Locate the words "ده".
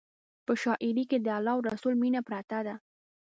2.67-2.75